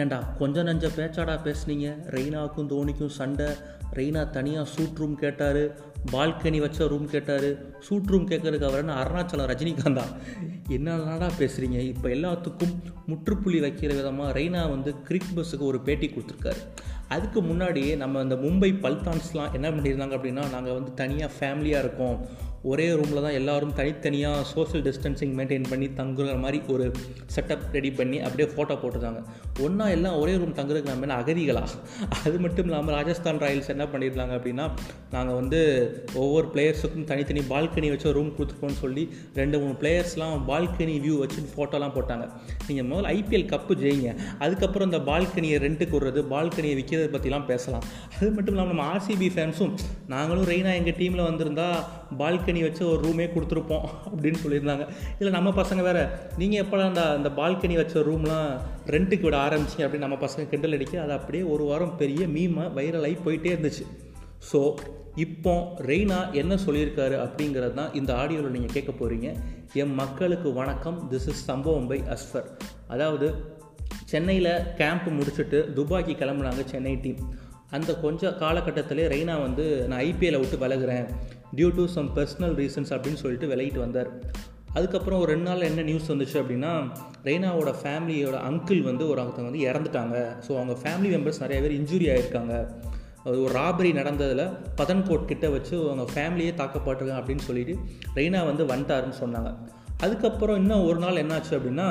[0.00, 1.88] ஏன்டா கொஞ்சம் நஞ்ச பேச்சாடா பேசுனீங்க?
[2.14, 3.46] ரெய்னாவுக்கும் தோனிக்கும் சண்டை.
[3.94, 5.60] ரெய்னா தனியாக சூட் ரூம் கேட்டார்.
[6.12, 7.46] பால்கனி வச்ச ரூம் கேட்டார்.
[7.80, 8.94] சூட் ரூம் கேட்கறதுக்கு அவர் என்ன?
[9.02, 10.04] அருணாச்சலம் ரஜினிகாந்தா.
[10.68, 12.74] என்னடா பேசுகிறீங்க இப்போ எல்லாத்துக்கும்
[13.06, 16.62] முற்றுப்புள்ளி வைக்கிற விதமாக ரெய்னா வந்து கிரிக் பஸ்ஸுக்கு ஒரு பேட்டி கொடுத்துருக்காரு.
[17.08, 22.18] அதுக்கு முன்னாடியே நம்ம இந்த மும்பை பல்தான்ஸ்லாம் என்ன பண்ணியிருந்தாங்க அப்படின்னா நாங்கள் வந்து தனியாக ஃபேமிலியாக இருக்கோம்.
[22.70, 26.84] ஒரே ரூமில் தான் எல்லோரும் தனித்தனியாக சோஷியல் டிஸ்டன்சிங் மெயின்டைன் பண்ணி தங்குற மாதிரி ஒரு
[27.34, 29.20] செட்டப் ரெடி பண்ணி அப்படியே ஃபோட்டோ போட்டுருந்தாங்க.
[29.64, 31.64] ஒன்றா எல்லாம் ஒரே ரூம் தங்குறதுக்கு நம்ம என்ன அகதிகளா?
[32.20, 34.66] அது மட்டும் இல்லாமல் ராஜஸ்தான் ராயல்ஸ் என்ன பண்ணியிருந்தாங்க அப்படின்னா
[35.14, 35.60] நாங்கள் வந்து
[36.22, 39.04] ஒவ்வொரு பிளேயர்ஸுக்கும் தனித்தனி பால்கனி வச்சு ரூம் கொடுத்துருக்கோம்னு சொல்லி
[39.40, 42.26] ரெண்டு மூணு பிளேயர்ஸ்லாம் பால்கனி வியூ வச்சு ஃபோட்டோலாம் போட்டாங்க.
[42.68, 44.10] நீங்கள் முதல்ல ஐபிஎல் கப்பு ஜெயிங்க.
[44.46, 47.86] அதுக்கப்புறம் இந்த பால்கனியை ரெண்ட்டுக்கு விடுறது பால்கனியை விற்கிறது பற்றிலாம் பேசலாம்.
[48.16, 49.76] அது மட்டும் இல்லாமல் நம்ம ஆர்சிபி ஃபேன்ஸும்
[50.14, 51.78] நாங்களும் ரெய்னா எங்கள் டீமில் வந்திருந்தால்
[52.22, 54.86] பால்கனி வச்சு ஒரு ரூமே கொடுத்துருப்போம் அப்படின்னு சொல்லியிருந்தாங்க.
[55.18, 56.02] இல்லை நம்ம பசங்க வேறு
[56.40, 58.48] நீங்கள் எப்போலாம் அந்த அந்த பால்கனி வச்ச ரூம்லாம்
[58.94, 63.18] ரெண்ட்டுக்கு விட ஆரம்பிச்சிங்க அப்படின்னு நம்ம பசங்க கிண்டல் அடிக்க அது அப்படியே ஒரு வாரம் பெரிய மீமை வைரலாகி
[63.24, 63.86] போயிட்டே இருந்துச்சு.
[64.52, 64.60] ஸோ
[65.24, 65.52] இப்போ
[65.88, 69.28] ரெய்னா என்ன சொல்லியிருக்காரு அப்படிங்கிறது தான் இந்த ஆடியோவில் நீங்கள் கேட்க போகிறீங்க
[69.82, 70.98] என் மக்களுக்கு வணக்கம்.
[71.10, 72.48] திஸ் இஸ் சம்பவம் பை அஸ்ஃபர்
[72.88, 73.28] அதாவது
[74.12, 77.20] சென்னையில் கேம்ப் முடிச்சுட்டு துபாய்க்கு கிளம்புனாங்க சென்னை டீம்
[77.76, 81.06] அந்த கொஞ்ச காலகட்டத்திலே ரெய்னா வந்து நான் ஐபிஎல்லை விட்டு விலகுறேன்
[81.58, 84.10] due to some personal reasons அப்படின்னு சொல்லிட்டு விலகிட்டு வந்தார்.
[84.78, 86.72] அதுக்கப்புறம் ஒரு ரெண்டு நாள் என்ன நியூஸ் வந்துச்சு அப்படின்னா
[87.28, 90.16] ரெய்னாவோட ஃபேமிலியோட அங்கிள் வந்து ஒரு ஒருத்தவங்க வந்து இறந்துட்டாங்க.
[90.46, 92.54] ஸோ அவங்க ஃபேமிலி மெம்பர்ஸ் நிறைய பேர் இன்ஜுரி ஆகிருக்காங்க
[93.26, 94.44] அது ஒரு ராபரி நடந்ததில்
[94.80, 97.74] பதன்கோட் கிட்ட வச்சு அவங்க ஃபேமிலியே தாக்கப்பட்டிருக்காங்க அப்படின்னு சொல்லிட்டு
[98.18, 99.52] ரெய்னா வந்து வந்துட்டாருன்னு சொன்னாங்க.
[100.04, 101.88] அதுக்கப்புறம் இன்னும் ஒரு நாள் என்னாச்சு அப்படின்னா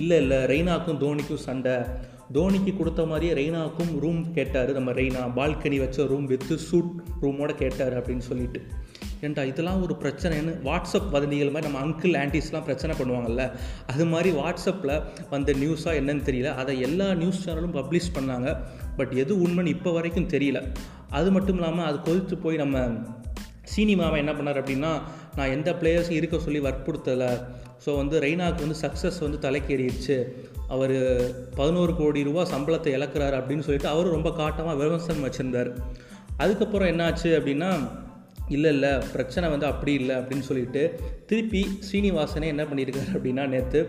[0.00, 1.76] இல்லை இல்லை ரெய்னாக்கும் தோனிக்கும் சண்டை.
[2.34, 4.72] தோனிக்கு கொடுத்த மாதிரியே ரெய்னாவுக்கும் ரூம் கேட்டார்.
[4.72, 8.60] நம்ம ரெய்னா பால்கனி வச்ச ரூம் வித்து சூட் ரூமோட கேட்டார் அப்படின்னு சொல்லிட்டு.
[9.20, 13.52] ஏன்டா இதெல்லாம் ஒரு பிரச்சனைன்னு வாட்ஸ்அப் வதந்திகள் மாதிரி நம்ம அங்கிள் ஆன்டிஸ்லாம் பிரச்சனை பண்ணுவாங்கல்ல
[13.86, 16.54] அது மாதிரி வாட்ஸ்அப்பில் வந்த நியூஸாக என்னன்னு தெரியல.
[16.54, 18.56] அதை எல்லா நியூஸ் சேனலும் பப்ளிஷ் பண்ணாங்க.
[18.96, 20.60] பட் எது உண்மைன்னு இப்போ வரைக்கும் தெரியல.
[21.10, 22.78] அது மட்டும் இல்லாமல் அது கொதித்து போய் நம்ம
[23.76, 25.00] சீனிமாவை என்ன பண்ணார் அப்படின்னா
[25.36, 27.30] நான் எந்த பிளேயர்ஸும் இருக்க சொல்லி வற்புறுத்தலை.
[27.84, 30.16] ஸோ வந்து ரெய்னாவுக்கு வந்து சக்ஸஸ் வந்து தலைக்கேறிடுச்சு.
[30.74, 30.96] அவர்
[31.58, 35.72] பதினோரு கோடி ரூபா சம்பளத்தை இழக்கிறாரு அப்படின்னு சொல்லிட்டு அவரும் ரொம்ப காட்டமாக விமர்சனம் வச்சுருந்தார்.
[36.42, 37.70] அதுக்கப்புறம் என்னாச்சு அப்படின்னா
[38.54, 40.80] இல்லை இல்லை பிரச்சனை வந்து அப்படி இல்லை அப்படின்னு சொல்லிட்டு
[41.28, 43.80] திருப்பி ஸ்ரீனிவாசனே என்ன பண்ணியிருக்காரு அப்படின்னா நேற்று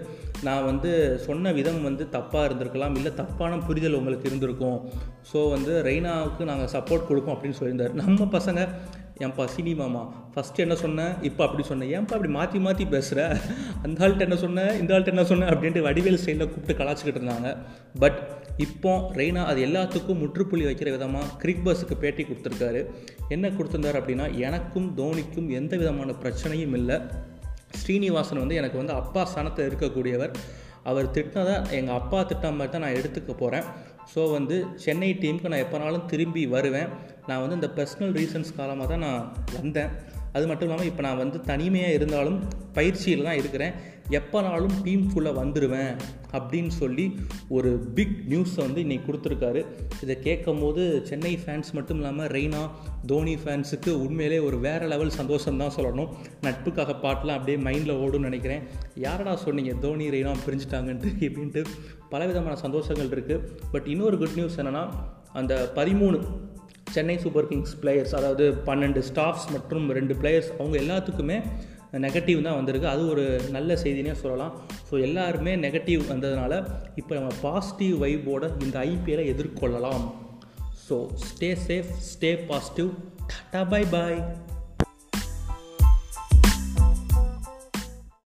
[0.48, 0.92] நான் வந்து
[1.26, 4.80] சொன்ன விதம் வந்து தப்பாக இருந்திருக்கலாம் இல்லை தப்பான புரிதல் உங்களுக்கு இருந்திருக்கும்.
[5.32, 7.98] ஸோ வந்து ரெய்னாவுக்கு நாங்கள் சப்போர்ட் கொடுப்போம் அப்படின்னு சொல்லியிருந்தார்.
[8.02, 8.62] நம்ம பசங்க
[9.22, 10.02] ஏன்பா சினிமாமா
[10.34, 13.20] ஃபஸ்ட்டு என்ன சொன்னேன் இப்போ அப்படி சொன்னேன் ஏன்ப்பா அப்படி மாற்றி மாற்றி பேசுகிற
[13.84, 17.50] அந்த ஆள்கிட்ட என்ன சொன்னேன் இந்த ஆள்கிட்ட என்ன சொன்னேன் அப்படின்ட்டு வடிவேல் ஸ்டைலில் கூப்பிட்டு கலாச்சிக்கிட்டு இருந்தாங்க.
[18.04, 18.18] பட்
[18.66, 22.82] இப்போ ரெய்னா அது எல்லாத்துக்கும் முற்றுப்புள்ளி வைக்கிற விதமாக கிரிக் பஸ்ஸுக்கு பேட்டி கொடுத்துருக்காரு.
[23.36, 26.98] என்ன கொடுத்துருந்தார் அப்படின்னா எனக்கும் தோனிக்கும் எந்த விதமான பிரச்சனையும் இல்லை.
[27.82, 30.34] ஸ்ரீனிவாசன் வந்து எனக்கு வந்து அப்பா ஸ்தானத்தில் இருக்கக்கூடியவர்.
[30.92, 33.68] அவர் திட்டினதை எங்கள் அப்பா திட்டம் மாதிரி தான் நான் எடுத்துக்க போகிறேன்
[34.12, 34.56] ஸோ வந்து
[34.86, 36.90] சென்னை டீமுக்கு நான் எப்போனாலும் திரும்பி வருவேன்.
[37.30, 39.24] நான் வந்து இந்த பர்சனல் ரீசன்ஸ் காலமாக தான் நான்
[39.60, 39.92] வந்தேன்.
[40.36, 42.38] அது மட்டும் இல்லாமல் இப்போ நான் வந்து தனிமையாக இருந்தாலும்
[42.78, 43.74] பயிற்சியில் தான் இருக்கிறேன்.
[44.18, 45.92] எப்போனாலும் டீம் ஃபுல்லாக வந்துடுவேன்
[46.38, 47.06] அப்படின்னு சொல்லி
[47.56, 49.62] ஒரு பிக் நியூஸை வந்து இன்றைக்கி கொடுத்துருக்காரு.
[50.04, 52.62] இதை கேட்கும் போது சென்னை ஃபேன்ஸ் மட்டும் இல்லாமல் ரெய்னா
[53.12, 56.10] தோனி ஃபேன்ஸுக்கு உண்மையிலே ஒரு வேறு லெவல் சந்தோஷம் தான் சொல்லணும்.
[56.48, 58.64] நட்புக்காக பாட்டெலாம் அப்படியே மைண்டில் ஓடும்னு நினைக்கிறேன்.
[59.06, 61.64] யாரடா சொன்னீங்க தோனி ரெய்னா பிரிஞ்சுட்டாங்கன்ட்டு இப்படின்ட்டு
[62.14, 63.44] பலவிதமான சந்தோஷங்கள் இருக்குது
[63.76, 64.84] பட் இன்னொரு குட் நியூஸ் என்னென்னா
[65.42, 66.18] அந்த பதிமூணு
[66.96, 71.38] சென்னை சூப்பர் கிங்ஸ் பிளேயர்ஸ் அதாவது பன்னெண்டு ஸ்டாஃப்ஸ் மற்றும் ரெண்டு பிளேயர்ஸ் அவங்க எல்லாத்துக்குமே
[72.06, 72.88] நெகட்டிவ் தான் வந்திருக்கு.
[72.94, 73.24] அது ஒரு
[73.56, 74.54] நல்ல செய்தினே சொல்லலாம்.
[74.90, 76.54] ஸோ எல்லாருமே நெகட்டிவ் வந்ததுனால
[76.96, 80.06] இப்போ நம்ம பாசிட்டிவ் வைபோட இந்த ஐபிஎலை எதிர்கொள்ளலாம்.
[80.88, 80.96] So
[81.28, 82.90] stay safe stay positive
[83.32, 84.20] tata bye bye